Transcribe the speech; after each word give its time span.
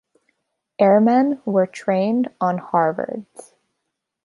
Airmen 0.79 1.43
were 1.45 1.67
trained 1.67 2.33
on 2.41 2.57
Harvards. 2.57 3.53